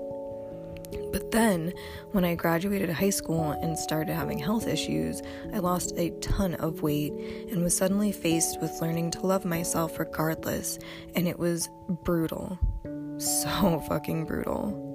But 1.13 1.31
then, 1.31 1.73
when 2.13 2.25
I 2.25 2.35
graduated 2.35 2.91
high 2.91 3.11
school 3.11 3.51
and 3.51 3.79
started 3.79 4.15
having 4.15 4.39
health 4.39 4.67
issues, 4.67 5.23
I 5.53 5.59
lost 5.59 5.93
a 5.97 6.11
ton 6.21 6.55
of 6.55 6.83
weight 6.83 7.13
and 7.51 7.63
was 7.63 7.77
suddenly 7.77 8.13
faced 8.13 8.61
with 8.61 8.81
learning 8.81 9.13
to 9.13 9.27
love 9.27 9.45
myself 9.45 9.99
regardless, 9.99 10.79
and 11.15 11.27
it 11.29 11.39
was 11.39 11.69
brutal. 12.05 12.59
So 13.19 13.83
fucking 13.89 14.27
brutal. 14.27 14.87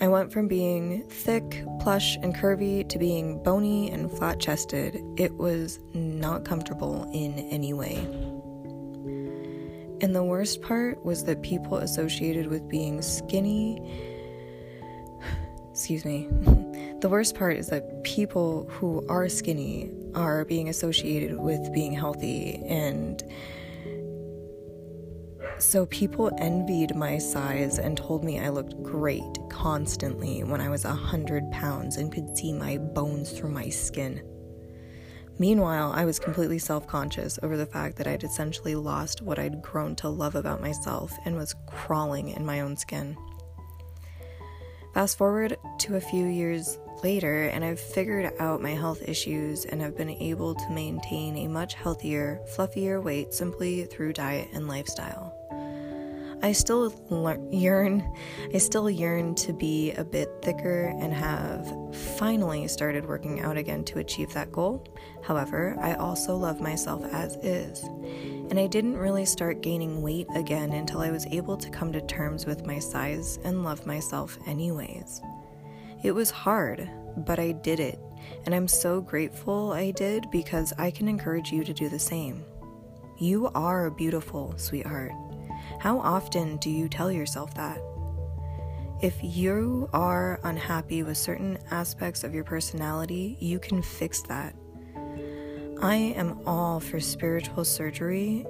I 0.00 0.08
went 0.08 0.32
from 0.32 0.48
being 0.48 1.02
thick, 1.08 1.62
plush, 1.80 2.16
and 2.16 2.34
curvy 2.34 2.88
to 2.88 2.98
being 2.98 3.42
bony 3.42 3.90
and 3.90 4.10
flat 4.10 4.40
chested. 4.40 5.02
It 5.16 5.34
was 5.34 5.78
not 5.92 6.44
comfortable 6.44 7.08
in 7.12 7.38
any 7.50 7.72
way. 7.74 7.96
And 10.00 10.14
the 10.14 10.24
worst 10.24 10.62
part 10.62 11.04
was 11.04 11.24
that 11.24 11.42
people 11.42 11.78
associated 11.78 12.48
with 12.48 12.68
being 12.68 13.00
skinny 13.00 14.13
excuse 15.84 16.06
me. 16.06 16.26
the 17.02 17.10
worst 17.10 17.34
part 17.34 17.58
is 17.58 17.66
that 17.66 18.02
people 18.04 18.66
who 18.70 19.06
are 19.06 19.28
skinny 19.28 19.90
are 20.14 20.46
being 20.46 20.70
associated 20.70 21.38
with 21.38 21.60
being 21.74 21.92
healthy 21.92 22.54
and 22.66 23.22
so 25.58 25.84
people 25.84 26.32
envied 26.38 26.96
my 26.96 27.18
size 27.18 27.78
and 27.78 27.98
told 27.98 28.24
me 28.24 28.40
I 28.40 28.48
looked 28.48 28.82
great 28.82 29.38
constantly 29.50 30.42
when 30.42 30.62
I 30.62 30.70
was 30.70 30.86
a 30.86 30.94
hundred 30.94 31.52
pounds 31.52 31.98
and 31.98 32.10
could 32.10 32.34
see 32.34 32.54
my 32.54 32.78
bones 32.78 33.32
through 33.32 33.50
my 33.50 33.68
skin. 33.68 34.22
Meanwhile, 35.38 35.92
I 35.94 36.06
was 36.06 36.18
completely 36.18 36.58
self 36.58 36.86
conscious 36.86 37.38
over 37.42 37.58
the 37.58 37.66
fact 37.66 37.98
that 37.98 38.06
I'd 38.06 38.24
essentially 38.24 38.74
lost 38.74 39.20
what 39.20 39.38
I'd 39.38 39.60
grown 39.60 39.96
to 39.96 40.08
love 40.08 40.34
about 40.34 40.62
myself 40.62 41.12
and 41.26 41.36
was 41.36 41.54
crawling 41.66 42.30
in 42.30 42.46
my 42.46 42.60
own 42.60 42.74
skin. 42.78 43.18
Fast 44.94 45.18
forward 45.18 45.58
to 45.78 45.96
a 45.96 46.00
few 46.00 46.24
years 46.26 46.78
later, 47.02 47.48
and 47.48 47.64
I've 47.64 47.80
figured 47.80 48.32
out 48.38 48.62
my 48.62 48.70
health 48.70 49.02
issues 49.08 49.64
and 49.64 49.80
have 49.80 49.96
been 49.96 50.08
able 50.08 50.54
to 50.54 50.70
maintain 50.70 51.36
a 51.36 51.48
much 51.48 51.74
healthier, 51.74 52.40
fluffier 52.54 53.02
weight 53.02 53.34
simply 53.34 53.86
through 53.86 54.12
diet 54.12 54.48
and 54.52 54.68
lifestyle. 54.68 55.33
I 56.42 56.52
still 56.52 56.92
yearn, 57.50 58.02
I 58.52 58.58
still 58.58 58.90
yearn 58.90 59.34
to 59.36 59.52
be 59.52 59.92
a 59.92 60.04
bit 60.04 60.28
thicker 60.42 60.94
and 61.00 61.12
have 61.12 61.94
finally 62.18 62.68
started 62.68 63.06
working 63.06 63.40
out 63.40 63.56
again 63.56 63.84
to 63.84 63.98
achieve 63.98 64.32
that 64.34 64.52
goal. 64.52 64.86
However, 65.22 65.76
I 65.80 65.94
also 65.94 66.36
love 66.36 66.60
myself 66.60 67.04
as 67.12 67.36
is. 67.36 67.82
And 68.50 68.58
I 68.58 68.66
didn't 68.66 68.98
really 68.98 69.24
start 69.24 69.62
gaining 69.62 70.02
weight 70.02 70.26
again 70.34 70.72
until 70.72 71.00
I 71.00 71.10
was 71.10 71.26
able 71.26 71.56
to 71.56 71.70
come 71.70 71.92
to 71.92 72.00
terms 72.02 72.46
with 72.46 72.66
my 72.66 72.78
size 72.78 73.38
and 73.44 73.64
love 73.64 73.86
myself 73.86 74.36
anyways. 74.46 75.22
It 76.02 76.12
was 76.12 76.30
hard, 76.30 76.90
but 77.16 77.38
I 77.38 77.52
did 77.52 77.80
it, 77.80 77.98
and 78.44 78.54
I'm 78.54 78.68
so 78.68 79.00
grateful 79.00 79.72
I 79.72 79.90
did 79.92 80.30
because 80.30 80.74
I 80.76 80.90
can 80.90 81.08
encourage 81.08 81.50
you 81.50 81.64
to 81.64 81.72
do 81.72 81.88
the 81.88 81.98
same. 81.98 82.44
You 83.16 83.48
are 83.54 83.90
beautiful, 83.90 84.52
sweetheart. 84.58 85.12
How 85.84 85.98
often 85.98 86.56
do 86.56 86.70
you 86.70 86.88
tell 86.88 87.12
yourself 87.12 87.52
that? 87.56 87.78
If 89.02 89.18
you 89.20 89.90
are 89.92 90.40
unhappy 90.42 91.02
with 91.02 91.18
certain 91.18 91.58
aspects 91.70 92.24
of 92.24 92.32
your 92.32 92.42
personality, 92.42 93.36
you 93.38 93.58
can 93.58 93.82
fix 93.82 94.22
that. 94.22 94.54
I 95.82 95.96
am 96.16 96.40
all 96.46 96.80
for 96.80 97.00
spiritual 97.00 97.66
surgery 97.66 98.46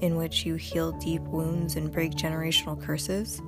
in 0.00 0.16
which 0.16 0.46
you 0.46 0.54
heal 0.54 0.92
deep 0.92 1.20
wounds 1.24 1.76
and 1.76 1.92
break 1.92 2.12
generational 2.12 2.82
curses. 2.82 3.42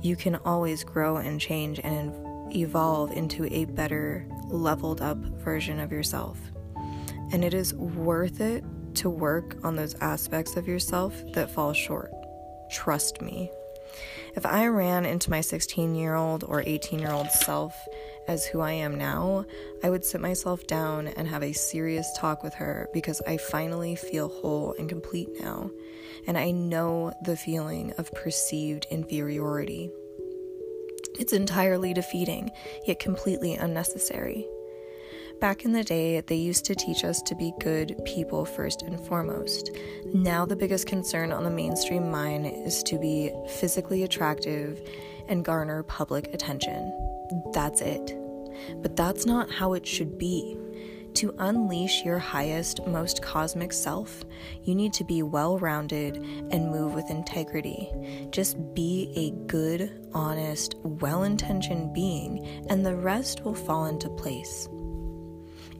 You 0.00 0.14
can 0.14 0.36
always 0.44 0.84
grow 0.84 1.16
and 1.16 1.40
change 1.40 1.80
and 1.82 2.14
evolve 2.54 3.10
into 3.10 3.52
a 3.52 3.64
better, 3.64 4.28
leveled 4.46 5.00
up 5.00 5.18
version 5.18 5.80
of 5.80 5.90
yourself. 5.90 6.38
And 7.32 7.44
it 7.44 7.52
is 7.52 7.74
worth 7.74 8.40
it 8.40 8.62
to 8.94 9.10
work 9.10 9.56
on 9.64 9.74
those 9.74 9.96
aspects 9.96 10.56
of 10.56 10.68
yourself 10.68 11.20
that 11.32 11.50
fall 11.50 11.72
short. 11.72 12.12
Trust 12.70 13.20
me. 13.20 13.50
If 14.34 14.44
I 14.44 14.66
ran 14.66 15.06
into 15.06 15.30
my 15.30 15.40
16 15.40 15.94
year 15.94 16.14
old 16.14 16.44
or 16.44 16.62
18 16.66 16.98
year 16.98 17.10
old 17.10 17.30
self 17.30 17.74
as 18.28 18.44
who 18.44 18.60
I 18.60 18.72
am 18.72 18.98
now, 18.98 19.46
I 19.82 19.90
would 19.90 20.04
sit 20.04 20.20
myself 20.20 20.66
down 20.66 21.08
and 21.08 21.28
have 21.28 21.42
a 21.42 21.52
serious 21.52 22.12
talk 22.18 22.42
with 22.42 22.54
her 22.54 22.88
because 22.92 23.22
I 23.26 23.38
finally 23.38 23.94
feel 23.96 24.28
whole 24.28 24.74
and 24.78 24.88
complete 24.88 25.28
now, 25.40 25.70
and 26.26 26.36
I 26.36 26.50
know 26.50 27.12
the 27.22 27.36
feeling 27.36 27.92
of 27.98 28.12
perceived 28.12 28.86
inferiority. 28.90 29.90
It's 31.18 31.32
entirely 31.32 31.94
defeating, 31.94 32.50
yet 32.86 32.98
completely 32.98 33.54
unnecessary. 33.54 34.46
Back 35.40 35.66
in 35.66 35.72
the 35.72 35.84
day, 35.84 36.22
they 36.22 36.36
used 36.36 36.64
to 36.64 36.74
teach 36.74 37.04
us 37.04 37.20
to 37.22 37.34
be 37.34 37.52
good 37.60 38.00
people 38.06 38.46
first 38.46 38.80
and 38.80 38.98
foremost. 39.06 39.70
Now, 40.14 40.46
the 40.46 40.56
biggest 40.56 40.86
concern 40.86 41.30
on 41.30 41.44
the 41.44 41.50
mainstream 41.50 42.10
mind 42.10 42.46
is 42.46 42.82
to 42.84 42.98
be 42.98 43.30
physically 43.46 44.02
attractive 44.02 44.80
and 45.28 45.44
garner 45.44 45.82
public 45.82 46.32
attention. 46.32 46.90
That's 47.52 47.82
it. 47.82 48.16
But 48.80 48.96
that's 48.96 49.26
not 49.26 49.50
how 49.50 49.74
it 49.74 49.86
should 49.86 50.16
be. 50.16 50.56
To 51.14 51.34
unleash 51.38 52.02
your 52.02 52.18
highest, 52.18 52.86
most 52.86 53.22
cosmic 53.22 53.74
self, 53.74 54.24
you 54.64 54.74
need 54.74 54.94
to 54.94 55.04
be 55.04 55.22
well 55.22 55.58
rounded 55.58 56.16
and 56.50 56.70
move 56.70 56.94
with 56.94 57.10
integrity. 57.10 57.90
Just 58.30 58.56
be 58.74 59.12
a 59.16 59.30
good, 59.46 60.08
honest, 60.14 60.76
well 60.82 61.24
intentioned 61.24 61.92
being, 61.92 62.66
and 62.70 62.84
the 62.84 62.96
rest 62.96 63.44
will 63.44 63.54
fall 63.54 63.86
into 63.86 64.08
place. 64.10 64.68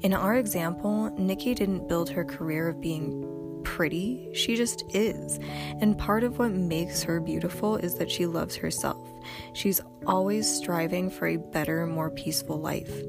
In 0.03 0.13
our 0.13 0.35
example, 0.37 1.11
Nicki 1.19 1.55
didn't 1.55 1.89
build 1.89 2.11
her 2.11 2.25
career 2.25 2.69
of 2.69 2.81
being 2.81 3.61
pretty, 3.65 4.29
she 4.33 4.57
just 4.57 4.85
is. 4.95 5.39
And 5.81 5.99
part 5.99 6.23
of 6.23 6.39
what 6.39 6.53
makes 6.53 7.03
her 7.03 7.21
beautiful 7.21 7.77
is 7.77 7.95
that 7.97 8.11
she 8.11 8.25
loves 8.25 8.55
herself. 8.57 9.07
She's 9.55 9.81
always 10.07 10.49
striving 10.49 11.11
for 11.11 11.27
a 11.27 11.37
better, 11.37 11.87
more 11.87 12.11
peaceful 12.11 12.61
life. 12.61 13.03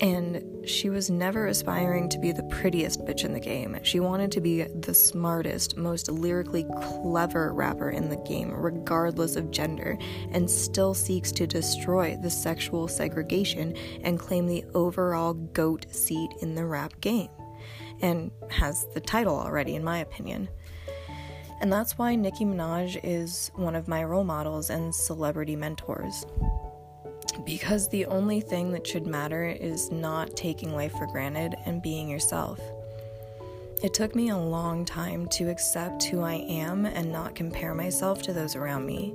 And 0.00 0.42
she 0.68 0.90
was 0.90 1.10
never 1.10 1.46
aspiring 1.46 2.08
to 2.10 2.18
be 2.18 2.32
the 2.32 2.42
prettiest 2.44 3.04
bitch 3.04 3.24
in 3.24 3.32
the 3.32 3.40
game. 3.40 3.78
She 3.82 4.00
wanted 4.00 4.30
to 4.32 4.40
be 4.40 4.62
the 4.62 4.94
smartest, 4.94 5.76
most 5.76 6.10
lyrically 6.10 6.66
clever 6.80 7.52
rapper 7.52 7.90
in 7.90 8.08
the 8.08 8.16
game, 8.18 8.52
regardless 8.52 9.36
of 9.36 9.50
gender, 9.50 9.98
and 10.32 10.50
still 10.50 10.94
seeks 10.94 11.32
to 11.32 11.46
destroy 11.46 12.16
the 12.22 12.30
sexual 12.30 12.88
segregation 12.88 13.76
and 14.02 14.18
claim 14.18 14.46
the 14.46 14.64
overall 14.74 15.34
GOAT 15.34 15.86
seat 15.90 16.30
in 16.42 16.54
the 16.54 16.64
rap 16.64 17.00
game 17.00 17.30
and 18.00 18.30
has 18.50 18.86
the 18.94 19.00
title 19.00 19.36
already, 19.36 19.74
in 19.74 19.82
my 19.82 19.98
opinion. 19.98 20.48
And 21.60 21.72
that's 21.72 21.98
why 21.98 22.14
Nicki 22.14 22.44
Minaj 22.44 23.00
is 23.02 23.50
one 23.56 23.74
of 23.74 23.88
my 23.88 24.04
role 24.04 24.24
models 24.24 24.70
and 24.70 24.94
celebrity 24.94 25.56
mentors. 25.56 26.24
Because 27.44 27.88
the 27.88 28.06
only 28.06 28.40
thing 28.40 28.72
that 28.72 28.86
should 28.86 29.06
matter 29.06 29.44
is 29.44 29.90
not 29.90 30.36
taking 30.36 30.74
life 30.74 30.92
for 30.92 31.06
granted 31.06 31.54
and 31.66 31.82
being 31.82 32.08
yourself. 32.08 32.60
It 33.82 33.94
took 33.94 34.14
me 34.14 34.30
a 34.30 34.36
long 34.36 34.84
time 34.84 35.28
to 35.28 35.48
accept 35.48 36.02
who 36.04 36.20
I 36.20 36.34
am 36.34 36.84
and 36.84 37.12
not 37.12 37.36
compare 37.36 37.74
myself 37.74 38.22
to 38.22 38.32
those 38.32 38.56
around 38.56 38.86
me. 38.86 39.14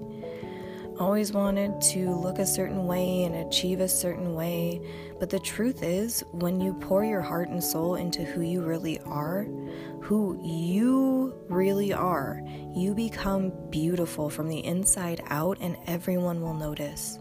Always 0.99 1.33
wanted 1.33 1.81
to 1.81 2.11
look 2.11 2.37
a 2.39 2.45
certain 2.45 2.85
way 2.85 3.23
and 3.23 3.35
achieve 3.35 3.79
a 3.79 3.89
certain 3.89 4.35
way, 4.35 4.79
but 5.19 5.29
the 5.29 5.39
truth 5.39 5.81
is, 5.81 6.23
when 6.31 6.61
you 6.61 6.75
pour 6.75 7.03
your 7.03 7.21
heart 7.21 7.49
and 7.49 7.63
soul 7.63 7.95
into 7.95 8.23
who 8.23 8.41
you 8.41 8.61
really 8.61 8.99
are, 8.99 9.47
who 10.01 10.39
you 10.43 11.35
really 11.49 11.91
are, 11.91 12.41
you 12.75 12.93
become 12.93 13.51
beautiful 13.71 14.29
from 14.29 14.47
the 14.47 14.63
inside 14.63 15.21
out, 15.27 15.57
and 15.61 15.77
everyone 15.87 16.41
will 16.41 16.53
notice. 16.53 17.17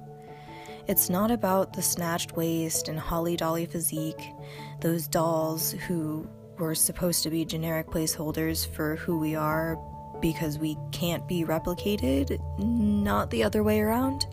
It's 0.89 1.09
not 1.09 1.31
about 1.31 1.73
the 1.73 1.83
snatched 1.83 2.37
waist 2.37 2.89
and 2.89 2.99
holly 2.99 3.37
dolly 3.37 3.67
physique, 3.67 4.33
those 4.81 5.07
dolls 5.07 5.73
who 5.73 6.29
were 6.59 6.75
supposed 6.75 7.23
to 7.23 7.31
be 7.31 7.45
generic 7.45 7.89
placeholders 7.89 8.67
for 8.67 8.97
who 8.97 9.19
we 9.19 9.35
are 9.35 9.79
because 10.21 10.59
we 10.59 10.77
can't 10.93 11.27
be 11.27 11.45
replicated, 11.45 12.41
not 12.59 13.31
the 13.31 13.43
other 13.43 13.63
way 13.63 13.81
around. 13.81 14.27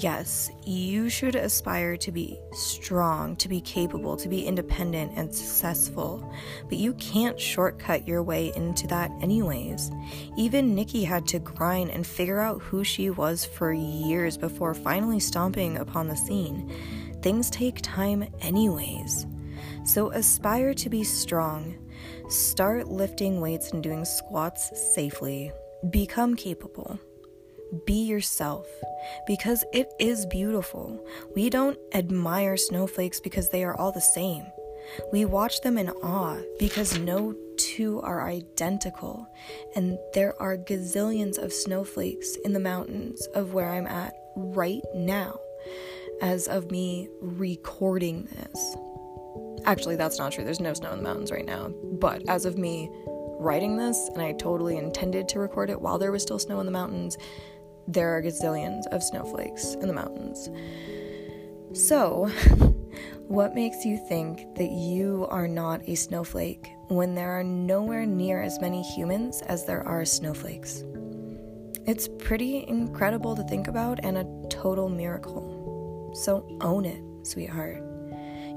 Yes, 0.00 0.50
you 0.64 1.10
should 1.10 1.34
aspire 1.34 1.94
to 1.98 2.10
be 2.10 2.40
strong, 2.54 3.36
to 3.36 3.50
be 3.50 3.60
capable, 3.60 4.16
to 4.16 4.30
be 4.30 4.46
independent 4.46 5.12
and 5.14 5.34
successful, 5.34 6.32
but 6.70 6.78
you 6.78 6.94
can't 6.94 7.38
shortcut 7.38 8.08
your 8.08 8.22
way 8.22 8.50
into 8.56 8.86
that, 8.86 9.10
anyways. 9.20 9.90
Even 10.38 10.74
Nicki 10.74 11.04
had 11.04 11.26
to 11.28 11.38
grind 11.38 11.90
and 11.90 12.06
figure 12.06 12.40
out 12.40 12.62
who 12.62 12.82
she 12.82 13.10
was 13.10 13.44
for 13.44 13.74
years 13.74 14.38
before 14.38 14.72
finally 14.72 15.20
stomping 15.20 15.76
upon 15.76 16.08
the 16.08 16.16
scene. 16.16 16.72
Things 17.20 17.50
take 17.50 17.82
time, 17.82 18.24
anyways. 18.40 19.26
So 19.84 20.12
aspire 20.12 20.72
to 20.72 20.88
be 20.88 21.04
strong. 21.04 21.76
Start 22.30 22.88
lifting 22.88 23.42
weights 23.42 23.72
and 23.72 23.82
doing 23.82 24.06
squats 24.06 24.94
safely. 24.94 25.52
Become 25.90 26.36
capable. 26.36 26.98
Be 27.86 28.02
yourself 28.04 28.66
because 29.26 29.64
it 29.72 29.92
is 29.98 30.26
beautiful. 30.26 31.04
We 31.34 31.50
don't 31.50 31.78
admire 31.92 32.56
snowflakes 32.56 33.20
because 33.20 33.48
they 33.48 33.64
are 33.64 33.76
all 33.76 33.92
the 33.92 34.00
same. 34.00 34.44
We 35.12 35.24
watch 35.24 35.60
them 35.60 35.78
in 35.78 35.90
awe 35.90 36.40
because 36.58 36.98
no 36.98 37.34
two 37.56 38.00
are 38.00 38.26
identical, 38.26 39.26
and 39.76 39.98
there 40.14 40.40
are 40.42 40.56
gazillions 40.56 41.38
of 41.38 41.52
snowflakes 41.52 42.36
in 42.44 42.52
the 42.52 42.60
mountains 42.60 43.26
of 43.34 43.52
where 43.52 43.68
I'm 43.70 43.86
at 43.86 44.14
right 44.34 44.82
now, 44.94 45.38
as 46.22 46.48
of 46.48 46.70
me 46.70 47.08
recording 47.20 48.28
this. 48.32 48.76
Actually, 49.64 49.96
that's 49.96 50.18
not 50.18 50.32
true. 50.32 50.42
There's 50.42 50.60
no 50.60 50.74
snow 50.74 50.92
in 50.92 50.98
the 50.98 51.04
mountains 51.04 51.30
right 51.30 51.44
now, 51.44 51.68
but 52.00 52.28
as 52.28 52.46
of 52.46 52.58
me 52.58 52.90
writing 53.38 53.76
this, 53.76 54.10
and 54.12 54.22
I 54.22 54.32
totally 54.32 54.76
intended 54.76 55.28
to 55.28 55.38
record 55.38 55.70
it 55.70 55.80
while 55.80 55.98
there 55.98 56.12
was 56.12 56.22
still 56.22 56.38
snow 56.38 56.60
in 56.60 56.66
the 56.66 56.72
mountains, 56.72 57.16
there 57.92 58.16
are 58.16 58.22
gazillions 58.22 58.86
of 58.88 59.02
snowflakes 59.02 59.74
in 59.74 59.88
the 59.88 59.92
mountains. 59.92 60.48
So, 61.72 62.26
what 63.26 63.54
makes 63.54 63.84
you 63.84 63.96
think 64.08 64.54
that 64.56 64.70
you 64.70 65.26
are 65.30 65.48
not 65.48 65.88
a 65.88 65.94
snowflake 65.94 66.68
when 66.88 67.14
there 67.14 67.30
are 67.30 67.44
nowhere 67.44 68.06
near 68.06 68.42
as 68.42 68.60
many 68.60 68.82
humans 68.82 69.42
as 69.42 69.66
there 69.66 69.86
are 69.86 70.04
snowflakes? 70.04 70.84
It's 71.86 72.08
pretty 72.18 72.66
incredible 72.68 73.34
to 73.36 73.42
think 73.44 73.66
about 73.66 74.00
and 74.04 74.18
a 74.18 74.48
total 74.48 74.88
miracle. 74.88 76.12
So 76.14 76.46
own 76.60 76.84
it, 76.84 77.02
sweetheart. 77.26 77.82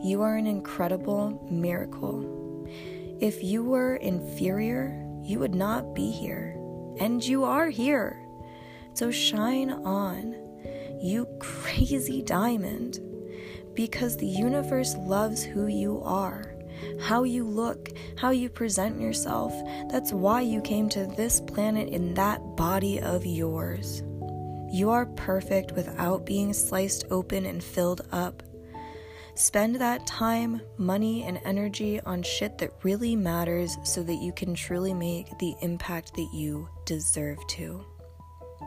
You 0.03 0.21
are 0.21 0.35
an 0.35 0.47
incredible 0.47 1.47
miracle. 1.49 2.67
If 3.19 3.43
you 3.43 3.63
were 3.63 3.95
inferior, 3.95 4.99
you 5.23 5.39
would 5.39 5.55
not 5.55 5.95
be 5.95 6.11
here. 6.11 6.55
And 6.99 7.23
you 7.23 7.43
are 7.45 7.69
here. 7.69 8.22
So 8.93 9.09
shine 9.11 9.71
on, 9.71 10.35
you 11.01 11.27
crazy 11.39 12.21
diamond, 12.21 12.99
because 13.73 14.15
the 14.17 14.27
universe 14.27 14.95
loves 14.95 15.43
who 15.43 15.67
you 15.67 16.01
are, 16.03 16.55
how 17.01 17.23
you 17.23 17.43
look, 17.43 17.89
how 18.17 18.29
you 18.29 18.49
present 18.49 19.01
yourself. 19.01 19.51
That's 19.89 20.13
why 20.13 20.41
you 20.41 20.61
came 20.61 20.89
to 20.89 21.07
this 21.17 21.41
planet 21.41 21.89
in 21.89 22.13
that 22.13 22.39
body 22.55 23.01
of 23.01 23.25
yours. 23.25 24.03
You 24.71 24.89
are 24.91 25.05
perfect 25.05 25.71
without 25.73 26.25
being 26.25 26.53
sliced 26.53 27.05
open 27.09 27.45
and 27.45 27.63
filled 27.63 28.01
up. 28.11 28.43
Spend 29.35 29.75
that 29.77 30.05
time, 30.05 30.61
money, 30.77 31.23
and 31.23 31.39
energy 31.43 31.99
on 32.01 32.21
shit 32.21 32.59
that 32.59 32.73
really 32.83 33.15
matters 33.15 33.75
so 33.83 34.03
that 34.03 34.21
you 34.21 34.31
can 34.31 34.53
truly 34.53 34.93
make 34.93 35.27
the 35.39 35.55
impact 35.61 36.13
that 36.15 36.29
you 36.31 36.69
deserve 36.85 37.39
to. 37.47 37.83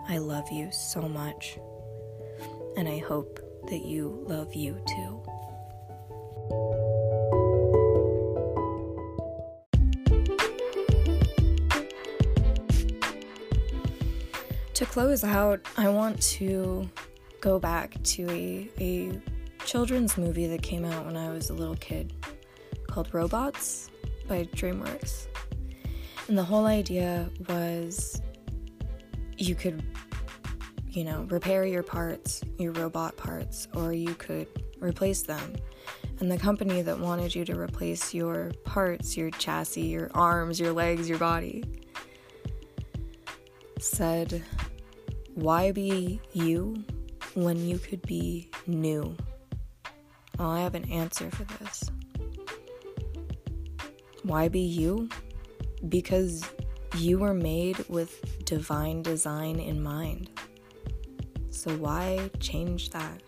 I 0.08 0.18
love 0.18 0.50
you 0.50 0.70
so 0.70 1.02
much. 1.02 1.58
And 2.76 2.88
I 2.88 2.98
hope 2.98 3.40
that 3.68 3.84
you 3.84 4.24
love 4.26 4.54
you 4.54 4.80
too. 4.86 5.22
To 14.74 14.84
close 14.84 15.24
out, 15.24 15.60
I 15.76 15.88
want 15.88 16.20
to 16.22 16.88
go 17.40 17.58
back 17.58 17.96
to 18.02 18.30
a, 18.30 18.68
a 18.78 19.20
children's 19.64 20.18
movie 20.18 20.46
that 20.48 20.62
came 20.62 20.84
out 20.84 21.06
when 21.06 21.16
I 21.16 21.30
was 21.30 21.48
a 21.50 21.54
little 21.54 21.76
kid 21.76 22.12
called 22.86 23.08
Robots 23.12 23.90
by 24.28 24.44
DreamWorks. 24.54 25.28
And 26.28 26.36
the 26.36 26.44
whole 26.44 26.66
idea 26.66 27.28
was 27.48 28.20
you 29.38 29.54
could, 29.54 29.82
you 30.96 31.04
know, 31.04 31.26
repair 31.28 31.66
your 31.66 31.82
parts, 31.82 32.42
your 32.58 32.72
robot 32.72 33.18
parts, 33.18 33.68
or 33.74 33.92
you 33.92 34.14
could 34.14 34.48
replace 34.80 35.20
them. 35.22 35.54
And 36.20 36.32
the 36.32 36.38
company 36.38 36.80
that 36.80 36.98
wanted 36.98 37.34
you 37.34 37.44
to 37.44 37.60
replace 37.60 38.14
your 38.14 38.50
parts, 38.64 39.14
your 39.14 39.30
chassis, 39.30 39.82
your 39.82 40.10
arms, 40.14 40.58
your 40.58 40.72
legs, 40.72 41.06
your 41.06 41.18
body, 41.18 41.64
said, 43.78 44.42
Why 45.34 45.70
be 45.70 46.18
you 46.32 46.82
when 47.34 47.58
you 47.68 47.78
could 47.78 48.00
be 48.00 48.48
new? 48.66 49.14
Well, 50.38 50.48
I 50.48 50.60
have 50.60 50.74
an 50.74 50.90
answer 50.90 51.30
for 51.30 51.44
this. 51.62 51.90
Why 54.22 54.48
be 54.48 54.60
you? 54.60 55.10
Because 55.90 56.42
you 56.96 57.18
were 57.18 57.34
made 57.34 57.86
with 57.90 58.46
divine 58.46 59.02
design 59.02 59.60
in 59.60 59.82
mind. 59.82 60.30
So 61.66 61.74
why 61.78 62.30
change 62.38 62.90
that? 62.90 63.20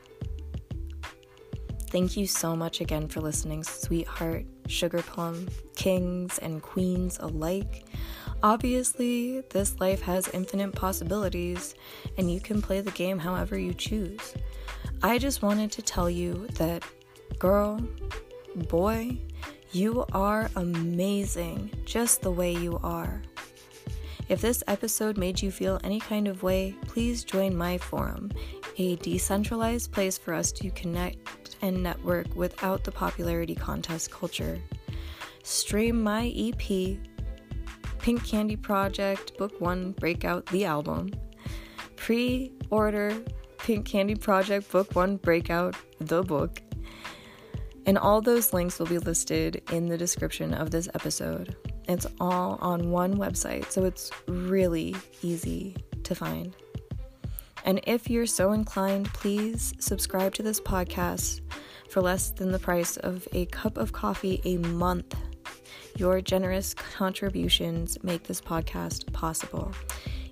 Thank 1.91 2.17
you 2.17 2.29
so 2.29 2.55
much 2.55 2.81
again 2.81 3.09
for 3.09 3.21
listening, 3.21 3.65
sweetheart, 3.65 4.47
sugar 4.69 5.03
plum, 5.03 5.49
kings, 5.75 6.39
and 6.39 6.63
queens 6.63 7.19
alike. 7.21 7.87
Obviously, 8.45 9.41
this 9.51 9.81
life 9.81 10.01
has 10.03 10.29
infinite 10.29 10.73
possibilities, 10.73 11.75
and 12.17 12.31
you 12.33 12.39
can 12.39 12.63
play 12.63 12.81
the 12.81 12.93
game 12.93 13.19
however 13.19 13.59
you 13.59 13.75
choose. 13.75 14.35
I 15.03 15.19
just 15.19 15.43
wanted 15.43 15.73
to 15.73 15.83
tell 15.83 16.09
you 16.09 16.47
that, 16.59 16.85
girl, 17.41 17.81
boy, 18.55 19.19
you 19.73 20.05
are 20.13 20.49
amazing 20.55 21.73
just 21.85 22.23
the 22.23 22.31
way 22.31 22.53
you 22.53 22.79
are. 22.85 23.21
If 24.29 24.43
this 24.43 24.63
episode 24.67 25.17
made 25.17 25.41
you 25.41 25.51
feel 25.51 25.81
any 25.83 26.01
kind 26.01 26.29
of 26.29 26.43
way, 26.43 26.75
please 26.87 27.25
join 27.25 27.57
my 27.57 27.79
forum, 27.79 28.31
a 28.77 28.97
decentralized 28.97 29.91
place 29.91 30.19
for 30.19 30.35
us 30.35 30.53
to 30.53 30.71
connect 30.71 31.57
and 31.63 31.83
network 31.83 32.27
without 32.35 32.85
the 32.85 32.93
popularity 32.93 33.55
contest 33.55 34.11
culture. 34.11 34.61
Stream 35.45 36.03
my 36.03 36.31
EP, 36.37 36.99
Pink 37.99 38.23
Candy 38.23 38.57
Project 38.57 39.37
Book 39.39 39.59
1 39.63 39.93
Breakout 39.93 40.45
the 40.47 40.67
album. 40.67 41.11
Pre 41.97 42.53
order 42.69 43.17
Pink 43.57 43.87
Candy 43.87 44.15
Project 44.15 44.71
Book 44.71 44.95
1 44.95 45.17
Breakout 45.17 45.75
the 46.01 46.23
book. 46.23 46.61
And 47.87 47.97
all 47.97 48.21
those 48.21 48.53
links 48.53 48.79
will 48.79 48.87
be 48.87 48.99
listed 48.99 49.63
in 49.73 49.87
the 49.87 49.97
description 49.97 50.53
of 50.53 50.71
this 50.71 50.87
episode. 50.95 51.57
It's 51.89 52.07
all 52.21 52.59
on 52.61 52.91
one 52.91 53.17
website, 53.17 53.71
so 53.71 53.85
it's 53.85 54.11
really 54.27 54.95
easy 55.23 55.75
to 56.05 56.15
find. 56.15 56.55
And 57.65 57.81
if 57.87 58.09
you're 58.11 58.27
so 58.27 58.53
inclined, 58.53 59.07
please 59.15 59.75
subscribe 59.79 60.35
to 60.35 60.43
this 60.43 60.61
podcast 60.61 61.41
for 61.89 62.03
less 62.03 62.31
than 62.31 62.53
the 62.53 62.59
price 62.59 62.99
of 62.99 63.27
a 63.33 63.47
cup 63.47 63.79
of 63.79 63.93
coffee 63.93 64.41
a 64.45 64.59
month. 64.59 65.17
Your 65.97 66.21
generous 66.21 66.75
contributions 66.75 67.99
make 68.05 68.25
this 68.25 68.41
podcast 68.41 69.11
possible. 69.13 69.73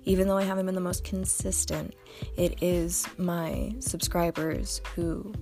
Even 0.05 0.27
though 0.27 0.37
I 0.37 0.43
haven't 0.43 0.67
been 0.67 0.75
the 0.75 0.81
most 0.81 1.03
consistent, 1.03 1.93
it 2.37 2.61
is 2.63 3.05
my 3.17 3.75
subscribers 3.79 4.79
who 4.95 5.33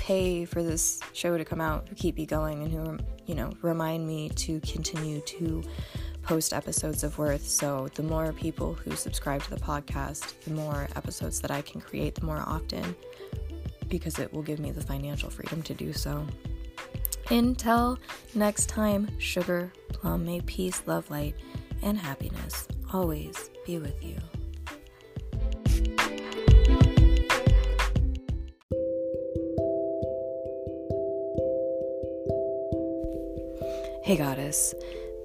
pay 0.00 0.46
for 0.46 0.62
this 0.62 0.98
show 1.12 1.36
to 1.36 1.44
come 1.44 1.60
out, 1.60 1.86
who 1.86 1.94
keep 1.94 2.16
me 2.16 2.24
going, 2.24 2.62
and 2.62 2.72
who, 2.72 2.98
you 3.26 3.34
know, 3.34 3.52
remind 3.60 4.06
me 4.06 4.30
to 4.30 4.58
continue 4.60 5.20
to 5.20 5.62
post 6.22 6.54
episodes 6.54 7.04
of 7.04 7.18
Worth. 7.18 7.46
So, 7.46 7.88
the 7.94 8.02
more 8.02 8.32
people 8.32 8.72
who 8.72 8.96
subscribe 8.96 9.42
to 9.42 9.50
the 9.50 9.60
podcast, 9.60 10.40
the 10.44 10.52
more 10.52 10.88
episodes 10.96 11.40
that 11.42 11.50
I 11.50 11.60
can 11.60 11.82
create, 11.82 12.14
the 12.14 12.24
more 12.24 12.42
often, 12.46 12.96
because 13.88 14.18
it 14.18 14.32
will 14.32 14.42
give 14.42 14.58
me 14.58 14.70
the 14.70 14.80
financial 14.80 15.28
freedom 15.28 15.60
to 15.64 15.74
do 15.74 15.92
so. 15.92 16.26
Until 17.28 17.98
next 18.34 18.70
time, 18.70 19.06
sugar, 19.18 19.70
plum, 19.90 20.24
may 20.24 20.40
peace, 20.40 20.82
love, 20.86 21.10
light, 21.10 21.34
and 21.82 21.98
happiness 21.98 22.66
always 22.90 23.50
be 23.66 23.78
with 23.78 24.02
you. 24.02 24.16
Hey, 34.10 34.16
Goddess. 34.16 34.74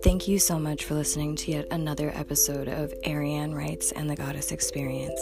Thank 0.04 0.28
you 0.28 0.38
so 0.38 0.60
much 0.60 0.86
for 0.86 0.94
listening 0.94 1.36
to 1.38 1.50
yet 1.50 1.66
another 1.72 2.12
episode 2.14 2.68
of 2.68 2.94
Eirian 3.02 3.52
Writes 3.52 3.92
and 3.92 4.08
the 4.08 4.16
Goddess 4.16 4.52
Experience. 4.52 5.20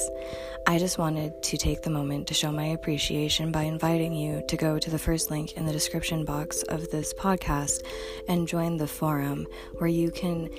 I 0.67 0.77
just 0.77 0.97
wanted 0.97 1.41
to 1.41 1.55
take 1.55 1.81
the 1.81 1.89
moment 1.89 2.27
to 2.27 2.33
show 2.33 2.51
my 2.51 2.65
appreciation 2.65 3.53
by 3.53 3.61
inviting 3.63 4.13
you 4.13 4.43
to 4.49 4.57
go 4.57 4.79
to 4.79 4.89
the 4.89 4.99
first 4.99 5.31
link 5.31 5.55
in 5.55 5.65
the 5.65 5.71
description 5.71 6.25
box 6.25 6.63
of 6.63 6.91
this 6.91 7.13
podcast 7.13 7.85
and 8.27 8.49
join 8.49 8.75
the 8.75 8.85
forum 8.85 9.47
where 9.77 9.87
you 9.87 10.11
can 10.11 10.49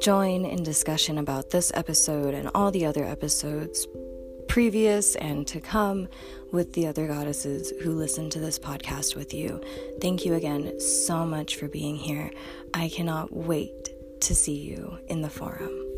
join 0.00 0.44
in 0.44 0.64
discussion 0.64 1.18
about 1.18 1.50
this 1.50 1.70
episode 1.74 2.34
and 2.34 2.50
all 2.52 2.72
the 2.72 2.84
other 2.84 3.04
episodes 3.04 3.86
previous 4.50 5.14
and 5.14 5.46
to 5.46 5.60
come 5.60 6.08
with 6.50 6.72
the 6.72 6.84
other 6.84 7.06
goddesses 7.06 7.72
who 7.82 7.92
listen 7.92 8.28
to 8.28 8.40
this 8.40 8.58
podcast 8.58 9.14
with 9.14 9.32
you. 9.32 9.62
Thank 10.00 10.24
you 10.24 10.34
again 10.34 10.80
so 10.80 11.24
much 11.24 11.54
for 11.54 11.68
being 11.68 11.94
here. 11.94 12.32
I 12.74 12.88
cannot 12.88 13.32
wait 13.32 13.90
to 14.22 14.34
see 14.34 14.56
you 14.56 14.98
in 15.06 15.22
the 15.22 15.30
forum. 15.30 15.89